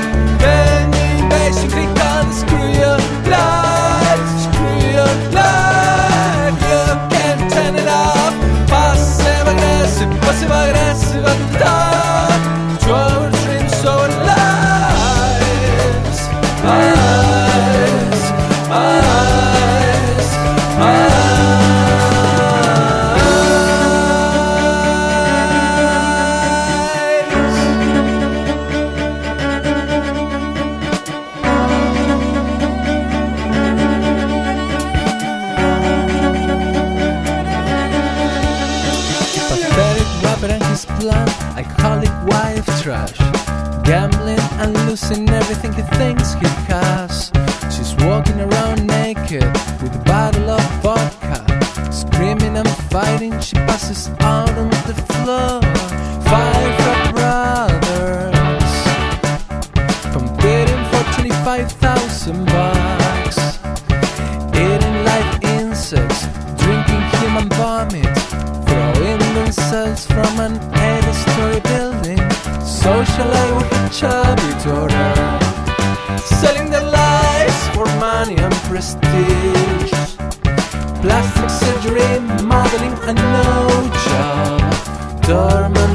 And 45.11 45.31
everything 45.31 45.73
he 45.73 45.83
thinks 45.97 46.35
he 46.35 46.47
has. 46.69 47.31
She's 47.75 47.95
walking 48.05 48.41
around 48.41 48.87
naked 48.87 49.45
with 49.81 49.95
a 49.95 50.03
bottle 50.05 50.51
of 50.51 50.63
vodka. 50.83 51.39
Screaming 51.93 52.57
and 52.57 52.69
fighting, 52.91 53.39
she 53.41 53.55
passes 53.55 54.09
Chubby 73.99 74.53
daughter, 74.62 75.12
selling 76.24 76.70
their 76.70 76.88
lives 76.88 77.68
for 77.74 77.84
money 77.99 78.36
and 78.36 78.55
prestige. 78.70 79.90
Plastic 81.03 81.51
surgery, 81.51 82.20
modeling, 82.44 82.94
and 83.09 83.18
no 83.18 83.90
job. 84.07 84.61
Dorman 85.26 85.88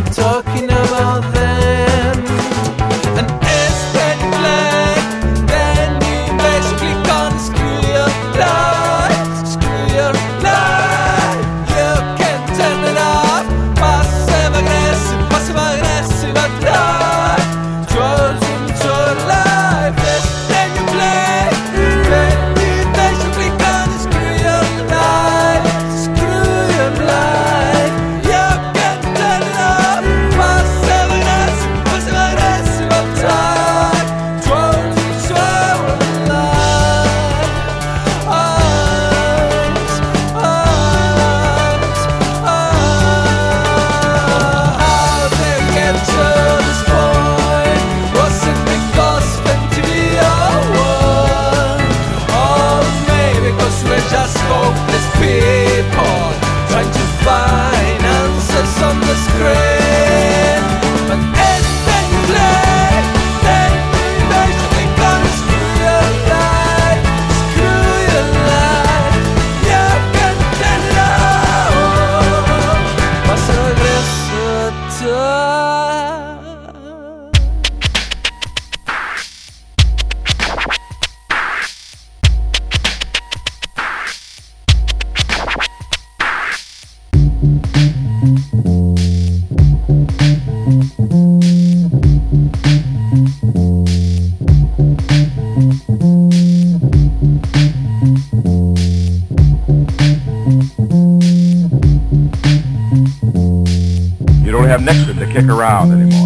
kick 105.34 105.50
around 105.50 105.92
anymore. 105.92 106.23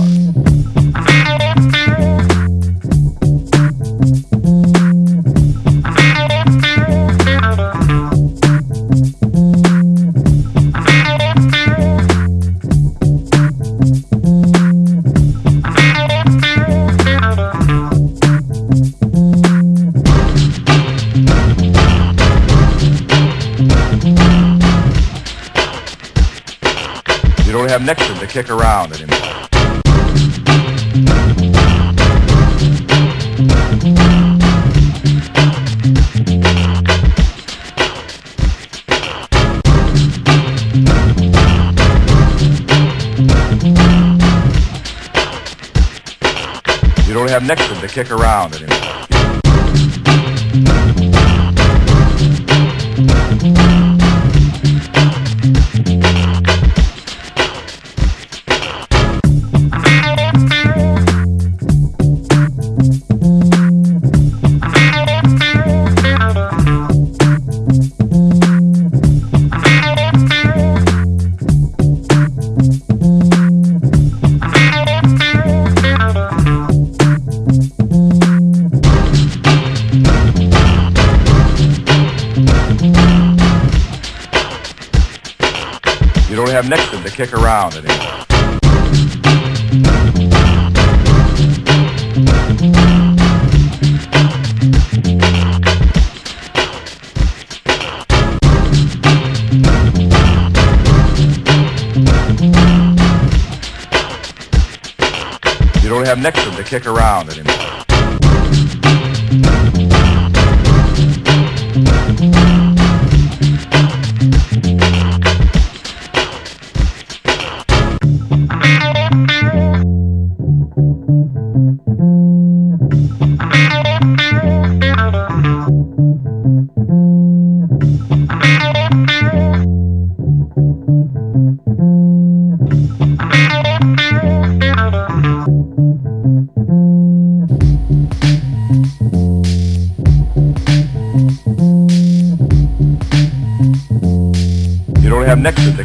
Kick 106.68 106.86
around 106.86 107.30
anymore. 107.30 107.57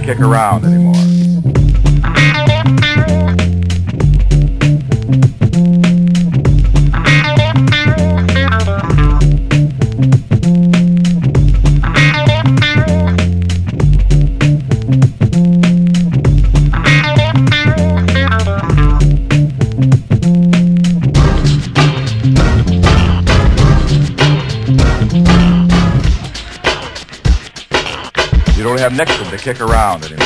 Kick 0.02 0.18
around 0.20 0.64
anymore. 0.64 0.81
Kick 29.42 29.60
around 29.60 30.04
anymore. 30.04 30.18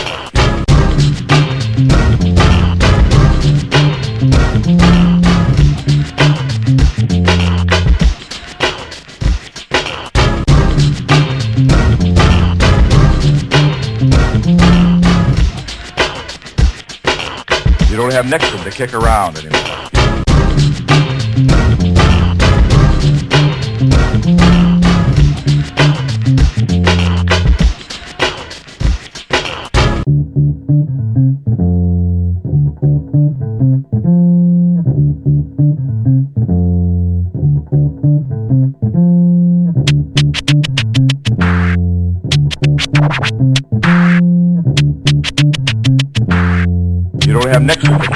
You 17.88 17.96
don't 17.96 18.12
have 18.12 18.28
Nixon 18.28 18.58
to 18.64 18.70
kick 18.70 18.92
around 18.92 19.38
anymore. 19.38 19.65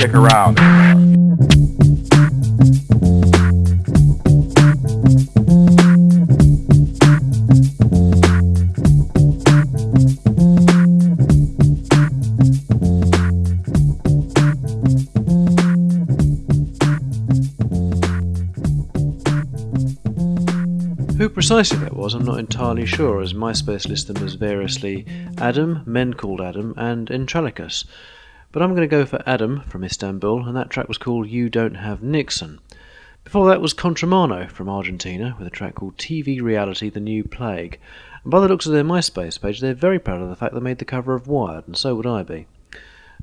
Kick 0.00 0.14
around. 0.14 0.58
Who 21.18 21.28
precisely 21.28 21.76
that 21.80 21.94
was, 21.94 22.14
I'm 22.14 22.24
not 22.24 22.38
entirely 22.38 22.86
sure, 22.86 23.20
as 23.20 23.34
MySpace 23.34 23.86
lists 23.86 24.06
them 24.06 24.24
as 24.24 24.32
variously 24.32 25.04
Adam, 25.36 25.82
Men 25.84 26.14
Called 26.14 26.40
Adam, 26.40 26.72
and 26.78 27.08
Entralicus. 27.08 27.84
But 28.52 28.62
I'm 28.62 28.70
going 28.70 28.80
to 28.80 28.88
go 28.88 29.06
for 29.06 29.22
Adam 29.26 29.62
from 29.68 29.84
Istanbul, 29.84 30.46
and 30.46 30.56
that 30.56 30.70
track 30.70 30.88
was 30.88 30.98
called 30.98 31.28
You 31.28 31.48
Don't 31.48 31.76
Have 31.76 32.02
Nixon. 32.02 32.58
Before 33.22 33.48
that 33.48 33.60
was 33.60 33.72
Contramano 33.72 34.50
from 34.50 34.68
Argentina, 34.68 35.36
with 35.38 35.46
a 35.46 35.50
track 35.50 35.76
called 35.76 35.96
TV 35.96 36.42
Reality 36.42 36.90
The 36.90 36.98
New 36.98 37.22
Plague. 37.22 37.78
And 38.24 38.32
by 38.32 38.40
the 38.40 38.48
looks 38.48 38.66
of 38.66 38.72
their 38.72 38.82
MySpace 38.82 39.40
page, 39.40 39.60
they're 39.60 39.72
very 39.72 40.00
proud 40.00 40.20
of 40.20 40.28
the 40.28 40.34
fact 40.34 40.52
they 40.52 40.60
made 40.60 40.78
the 40.78 40.84
cover 40.84 41.14
of 41.14 41.28
Wired, 41.28 41.68
and 41.68 41.76
so 41.76 41.94
would 41.94 42.06
I 42.06 42.24
be. 42.24 42.48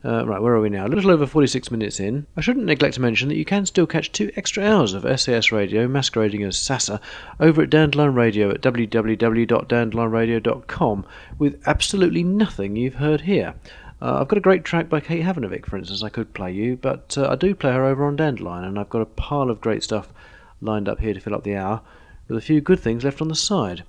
Uh, 0.06 0.26
right, 0.26 0.42
where 0.42 0.54
are 0.54 0.62
we 0.62 0.70
now? 0.70 0.86
A 0.86 0.88
little 0.88 1.12
over 1.12 1.26
46 1.26 1.72
minutes 1.72 2.00
in. 2.00 2.26
I 2.38 2.42
shouldn't 2.42 2.68
neglect 2.68 2.96
to 2.96 3.02
mention 3.02 3.28
that 3.30 3.36
you 3.36 3.44
can 3.44 3.66
still 3.66 3.88
catch 3.88 4.12
two 4.12 4.32
extra 4.36 4.64
hours 4.64 4.94
of 4.94 5.20
SAS 5.20 5.52
radio 5.52 5.88
masquerading 5.90 6.44
as 6.44 6.58
Sasa 6.58 7.02
over 7.40 7.64
at 7.64 7.72
Dandelion 7.72 8.14
Radio 8.14 8.52
at 8.52 8.62
www.dandelionradio.com 8.62 11.06
with 11.38 11.62
absolutely 11.66 12.24
nothing 12.24 12.78
you've 12.78 12.96
heard 12.96 13.22
here. 13.22 13.56
Uh, 14.02 14.22
I've 14.22 14.28
got 14.28 14.38
a 14.38 14.42
great 14.42 14.64
track 14.64 14.90
by 14.90 15.00
Kate 15.00 15.24
Havnevik, 15.24 15.66
for 15.66 15.78
instance, 15.78 16.04
I 16.04 16.10
could 16.10 16.34
play 16.34 16.52
you, 16.52 16.78
but 16.78 17.18
uh, 17.18 17.30
I 17.30 17.36
do 17.36 17.56
play 17.56 17.72
her 17.72 17.86
over 17.86 18.06
on 18.06 18.16
Dandelion, 18.16 18.64
and 18.64 18.78
I've 18.78 18.90
got 18.90 19.02
a 19.02 19.06
pile 19.06 19.50
of 19.50 19.62
great 19.62 19.82
stuff 19.82 20.14
lined 20.62 20.88
up 20.88 21.00
here 21.00 21.14
to 21.14 21.20
fill 21.20 21.34
up 21.34 21.44
the 21.44 21.56
hour, 21.56 21.82
with 22.28 22.38
a 22.38 22.42
few 22.42 22.62
good 22.62 22.80
things 22.80 23.04
left 23.04 23.22
on 23.22 23.28
the 23.28 23.36
side. 23.36 23.84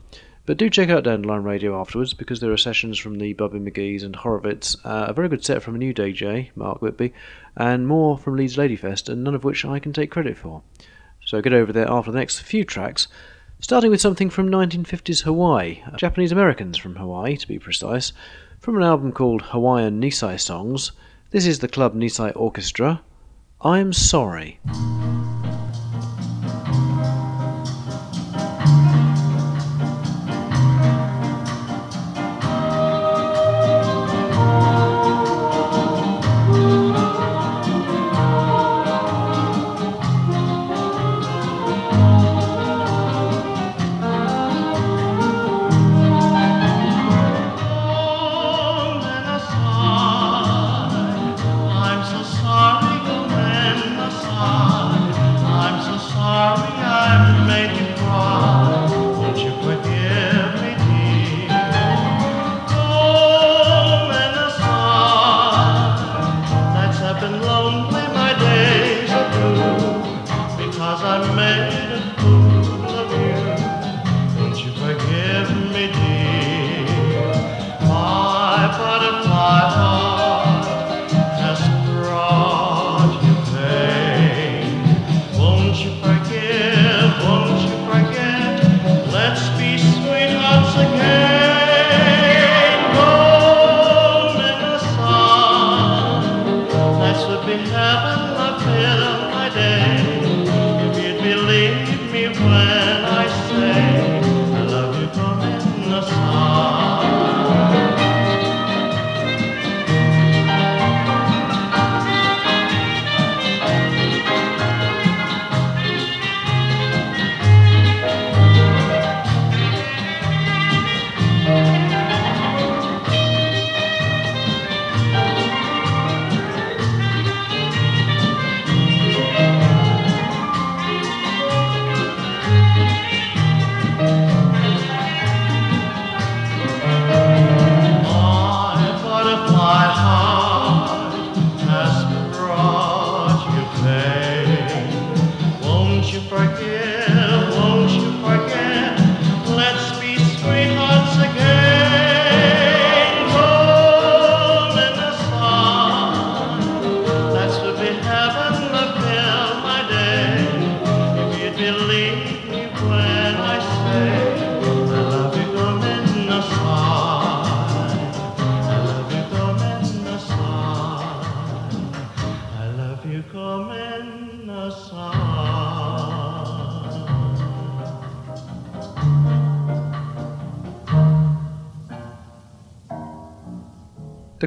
But 0.47 0.57
do 0.57 0.71
check 0.71 0.89
out 0.89 1.05
Dandelion 1.05 1.45
Radio 1.45 1.79
afterwards 1.79 2.15
because 2.15 2.41
there 2.41 2.53
are 2.53 2.57
sessions 2.57 2.99
from 2.99 3.19
the 3.19 3.35
Bobby 3.35 3.59
McGee's 3.59 4.03
and 4.03 4.17
Horovitz, 4.17 4.77
uh, 4.83 5.09
a 5.09 5.13
very 5.13 5.29
good 5.29 5.45
set 5.45 5.63
from 5.63 5.75
a 5.75 5.79
new 5.79 5.93
DJ, 5.93 6.51
Mark 6.57 6.81
Whitby, 6.81 7.13
and 7.55 7.87
more 7.87 8.17
from 8.17 8.37
Leeds 8.37 8.57
Ladyfest, 8.57 9.11
and 9.11 9.23
none 9.23 9.35
of 9.35 9.45
which 9.45 9.67
I 9.67 9.79
can 9.79 9.93
take 9.93 10.11
credit 10.11 10.39
for. 10.39 10.63
So 11.23 11.43
get 11.43 11.53
over 11.53 11.71
there 11.71 11.91
after 11.91 12.11
the 12.11 12.19
next 12.19 12.41
few 12.41 12.65
tracks, 12.65 13.09
starting 13.61 13.91
with 13.91 14.01
something 14.01 14.31
from 14.31 14.49
1950s 14.49 15.25
Hawaii, 15.25 15.83
Japanese 15.99 16.33
Americans 16.33 16.79
from 16.79 16.97
Hawaii 16.97 17.37
to 17.37 17.47
be 17.47 17.59
precise, 17.59 18.15
from 18.61 18.77
an 18.77 18.83
album 18.83 19.13
called 19.13 19.43
Hawaiian 19.43 20.01
Nisei 20.01 20.39
Songs. 20.39 20.93
This 21.31 21.47
is 21.47 21.61
the 21.61 21.69
Club 21.69 21.95
Nisei 21.95 22.33
Orchestra. 22.35 23.03
I'm 23.61 23.93
sorry. 23.93 24.59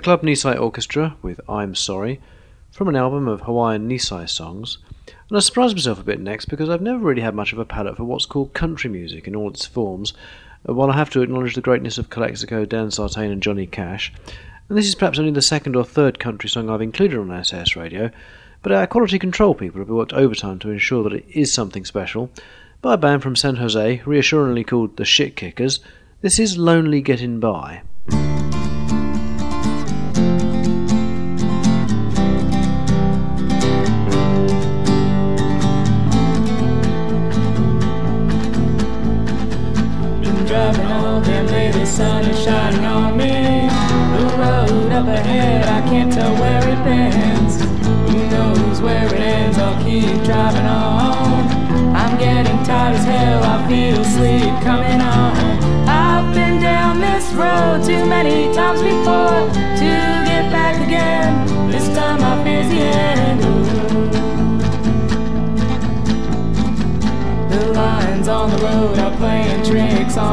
The 0.01 0.05
Club 0.05 0.23
Nisei 0.23 0.59
Orchestra 0.59 1.15
with 1.21 1.39
I'm 1.47 1.75
Sorry 1.75 2.19
from 2.71 2.87
an 2.87 2.95
album 2.95 3.27
of 3.27 3.41
Hawaiian 3.41 3.87
Nisei 3.87 4.27
songs. 4.27 4.79
And 5.29 5.37
I 5.37 5.41
surprised 5.41 5.75
myself 5.75 5.99
a 5.99 6.03
bit 6.03 6.19
next 6.19 6.45
because 6.45 6.69
I've 6.69 6.81
never 6.81 6.97
really 6.97 7.21
had 7.21 7.35
much 7.35 7.53
of 7.53 7.59
a 7.59 7.65
palate 7.65 7.97
for 7.97 8.03
what's 8.03 8.25
called 8.25 8.55
country 8.55 8.89
music 8.89 9.27
in 9.27 9.35
all 9.35 9.51
its 9.51 9.67
forms, 9.67 10.13
uh, 10.67 10.73
while 10.73 10.89
I 10.89 10.95
have 10.95 11.11
to 11.11 11.21
acknowledge 11.21 11.53
the 11.53 11.61
greatness 11.61 11.99
of 11.99 12.09
Calexico, 12.09 12.65
Dan 12.65 12.89
Sartain, 12.89 13.29
and 13.29 13.43
Johnny 13.43 13.67
Cash. 13.67 14.11
And 14.69 14.75
this 14.75 14.87
is 14.87 14.95
perhaps 14.95 15.19
only 15.19 15.33
the 15.33 15.39
second 15.39 15.75
or 15.75 15.85
third 15.85 16.17
country 16.17 16.49
song 16.49 16.67
I've 16.67 16.81
included 16.81 17.19
on 17.19 17.43
SAS 17.43 17.75
Radio, 17.75 18.09
but 18.63 18.71
our 18.71 18.87
quality 18.87 19.19
control 19.19 19.53
people 19.53 19.81
have 19.81 19.89
worked 19.89 20.13
overtime 20.13 20.57
to 20.61 20.71
ensure 20.71 21.03
that 21.03 21.13
it 21.13 21.25
is 21.29 21.53
something 21.53 21.85
special. 21.85 22.31
By 22.81 22.95
a 22.95 22.97
band 22.97 23.21
from 23.21 23.35
San 23.35 23.57
Jose, 23.57 24.01
reassuringly 24.03 24.63
called 24.63 24.97
the 24.97 25.03
Shitkickers, 25.03 25.77
this 26.21 26.39
is 26.39 26.57
Lonely 26.57 27.03
Getting 27.03 27.39
By. 27.39 27.83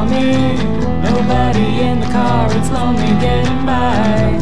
Me. 0.05 0.55
Nobody 1.03 1.81
in 1.81 1.99
the 1.99 2.07
car, 2.07 2.47
it's 2.51 2.69
lonely 2.71 3.13
getting 3.19 3.65
by. 3.65 4.37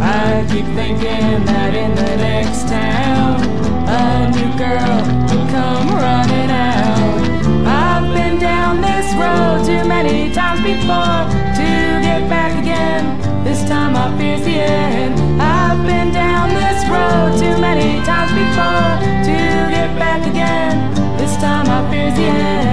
I 0.00 0.46
keep 0.50 0.66
thinking 0.74 1.44
that 1.44 1.74
in 1.74 1.94
the 1.94 2.16
next 2.16 2.68
town, 2.68 3.40
a 3.88 4.30
new 4.30 4.50
girl 4.56 4.96
will 5.28 5.48
come 5.50 5.88
running 5.96 6.50
out. 6.50 7.22
I've 7.66 8.08
been 8.14 8.38
down 8.38 8.80
this 8.80 9.08
road 9.14 9.64
too 9.66 9.86
many 9.88 10.32
times 10.32 10.60
before 10.60 11.22
to 11.58 11.68
get 12.06 12.28
back 12.28 12.52
again. 12.62 13.18
This 13.44 13.62
time 13.68 13.96
I 13.96 14.16
fear 14.18 14.38
the 14.38 14.58
end. 14.60 15.14
I've 15.40 15.84
been 15.86 16.12
down 16.12 16.48
this 16.50 16.80
road 16.88 17.38
too 17.38 17.60
many 17.60 18.04
times 18.04 18.32
before 18.32 18.92
to 19.26 19.36
get 19.76 19.90
back 19.98 20.26
again. 20.26 20.94
This 21.18 21.36
time 21.36 21.66
I 21.68 21.90
fear's 21.90 22.14
the 22.14 22.24
end. 22.24 22.71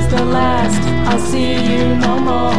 Is 0.00 0.08
the 0.08 0.24
last, 0.24 0.82
I'll 1.08 1.18
see 1.18 1.52
you 1.70 1.84
no 2.06 2.14
more. 2.30 2.54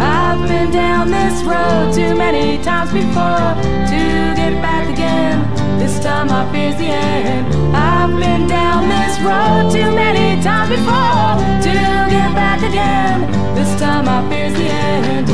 I've 0.00 0.42
been 0.48 0.70
down 0.70 1.10
this 1.10 1.36
road 1.44 1.92
too 1.94 2.14
many 2.14 2.62
times 2.62 2.92
before 2.92 3.52
to 3.90 4.00
get 4.40 4.54
back 4.66 4.84
again. 4.94 5.36
This 5.78 5.98
time 6.00 6.28
I 6.30 6.42
fear's 6.52 6.76
the 6.76 6.86
end. 6.86 7.46
I've 7.74 8.14
been 8.24 8.46
down 8.48 8.80
this 8.94 9.14
road 9.28 9.64
too 9.76 9.90
many 10.02 10.42
times 10.42 10.70
before 10.76 11.32
to 11.66 11.74
get 12.16 12.30
back 12.42 12.60
again. 12.70 13.18
This 13.54 13.70
time 13.80 14.06
I 14.08 14.18
fear's 14.28 14.54
the 14.54 14.68
end. 14.68 15.26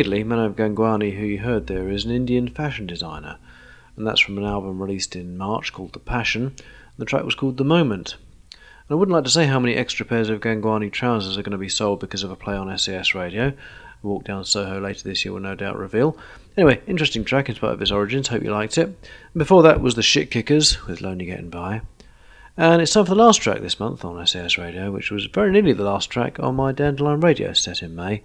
Weirdly, 0.00 0.24
Manav 0.24 0.54
Gangwani, 0.54 1.18
who 1.18 1.26
you 1.26 1.40
heard 1.40 1.66
there, 1.66 1.90
is 1.90 2.06
an 2.06 2.10
Indian 2.10 2.48
fashion 2.48 2.86
designer, 2.86 3.36
and 3.98 4.06
that's 4.06 4.22
from 4.22 4.38
an 4.38 4.46
album 4.46 4.80
released 4.80 5.14
in 5.14 5.36
March 5.36 5.74
called 5.74 5.92
The 5.92 5.98
Passion. 5.98 6.54
The 6.96 7.04
track 7.04 7.22
was 7.22 7.34
called 7.34 7.58
The 7.58 7.66
Moment. 7.66 8.16
And 8.50 8.60
I 8.88 8.94
wouldn't 8.94 9.12
like 9.12 9.24
to 9.24 9.30
say 9.30 9.44
how 9.44 9.60
many 9.60 9.74
extra 9.74 10.06
pairs 10.06 10.30
of 10.30 10.40
Gangwani 10.40 10.90
trousers 10.90 11.36
are 11.36 11.42
going 11.42 11.52
to 11.52 11.58
be 11.58 11.68
sold 11.68 12.00
because 12.00 12.22
of 12.22 12.30
a 12.30 12.34
play 12.34 12.54
on 12.54 12.78
SAS 12.78 13.14
radio. 13.14 13.48
A 13.48 14.06
walk 14.06 14.24
down 14.24 14.46
Soho 14.46 14.80
later 14.80 15.06
this 15.06 15.22
year 15.22 15.34
will 15.34 15.40
no 15.40 15.54
doubt 15.54 15.76
reveal. 15.76 16.16
Anyway, 16.56 16.80
interesting 16.86 17.22
track 17.22 17.50
in 17.50 17.56
spite 17.56 17.74
of 17.74 17.82
its 17.82 17.90
origins. 17.90 18.28
Hope 18.28 18.42
you 18.42 18.50
liked 18.50 18.78
it. 18.78 18.86
And 18.86 18.96
before 19.36 19.62
that 19.64 19.82
was 19.82 19.96
the 19.96 20.00
Shitkickers 20.00 20.86
with 20.86 21.02
Lonely 21.02 21.26
Getting 21.26 21.50
By. 21.50 21.82
And 22.56 22.80
it's 22.80 22.94
time 22.94 23.04
for 23.04 23.14
the 23.14 23.22
last 23.22 23.42
track 23.42 23.60
this 23.60 23.78
month 23.78 24.02
on 24.02 24.26
SAS 24.26 24.56
Radio, 24.56 24.90
which 24.90 25.10
was 25.10 25.26
very 25.26 25.50
nearly 25.50 25.74
the 25.74 25.84
last 25.84 26.08
track 26.08 26.40
on 26.40 26.56
my 26.56 26.72
Dandelion 26.72 27.20
Radio 27.20 27.52
set 27.52 27.82
in 27.82 27.94
May, 27.94 28.22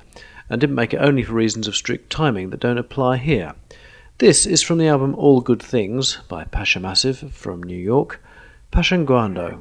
and 0.49 0.61
didn't 0.61 0.75
make 0.75 0.93
it 0.93 0.97
only 0.97 1.23
for 1.23 1.33
reasons 1.33 1.67
of 1.67 1.75
strict 1.75 2.09
timing 2.09 2.49
that 2.49 2.59
don't 2.59 2.77
apply 2.77 3.17
here. 3.17 3.53
This 4.17 4.45
is 4.45 4.61
from 4.61 4.77
the 4.77 4.87
album 4.87 5.15
All 5.15 5.41
Good 5.41 5.61
Things 5.61 6.19
by 6.29 6.45
Pacha 6.45 6.79
Massive 6.79 7.33
from 7.33 7.61
New 7.63 7.77
York, 7.77 8.23
Pachangueando. 8.71 9.59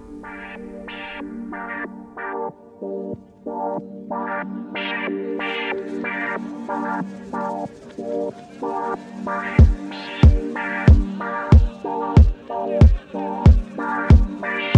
Me 14.43 14.74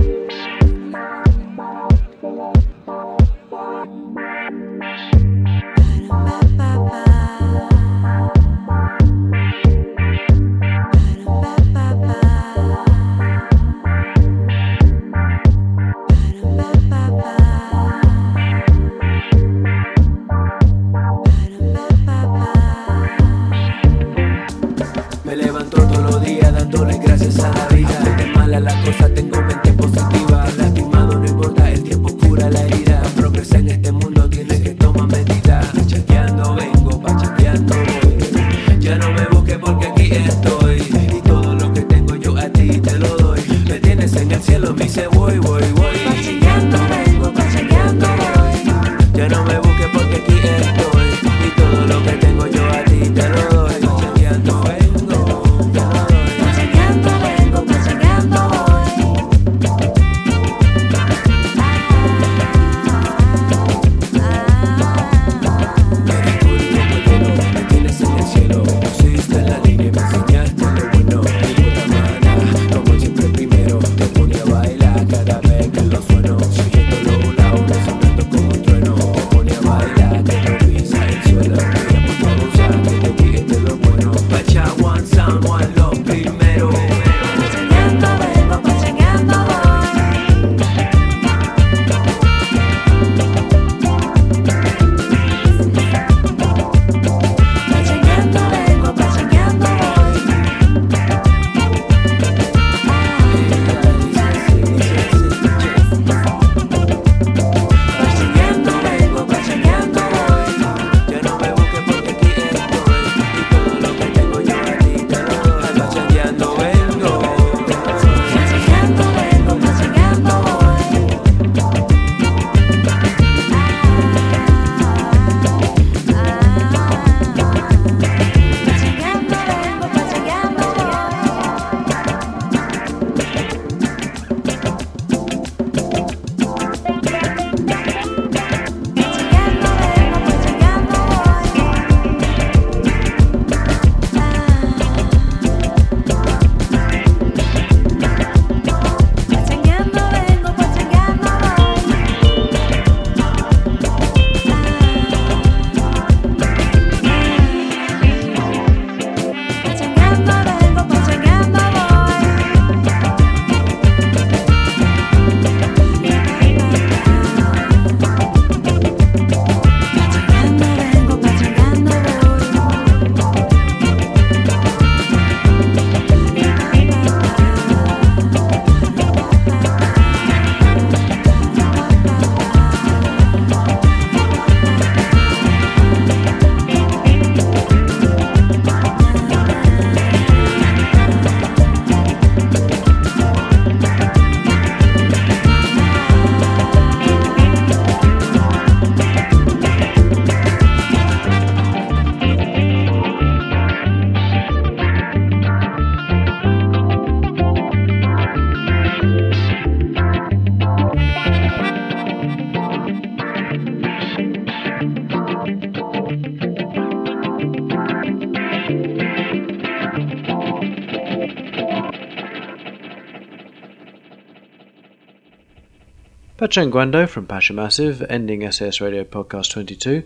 Pachangueando 226.57 227.07
from 227.07 227.26
Pacha 227.26 227.52
Massive, 227.52 228.00
ending 228.09 228.50
SAS 228.50 228.80
Radio 228.80 229.04
Podcast 229.04 229.50
22. 229.50 230.02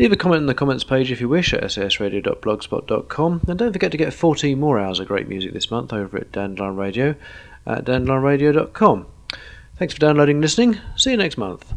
Leave 0.00 0.10
a 0.10 0.16
comment 0.16 0.40
in 0.40 0.46
the 0.46 0.54
comments 0.54 0.82
page 0.82 1.12
if 1.12 1.20
you 1.20 1.28
wish 1.28 1.54
at 1.54 1.62
sasradio.blogspot.com. 1.62 3.42
And 3.46 3.56
don't 3.56 3.72
forget 3.72 3.92
to 3.92 3.96
get 3.96 4.12
14 4.12 4.58
more 4.58 4.80
hours 4.80 4.98
of 4.98 5.06
great 5.06 5.28
music 5.28 5.52
this 5.52 5.70
month 5.70 5.92
over 5.92 6.16
at 6.16 6.32
Dandelion 6.32 6.74
Radio 6.74 7.14
at 7.64 7.84
dandelionradio.com. 7.84 9.06
Thanks 9.78 9.94
for 9.94 10.00
downloading 10.00 10.38
and 10.38 10.42
listening. 10.42 10.80
See 10.96 11.12
you 11.12 11.16
next 11.16 11.38
month. 11.38 11.75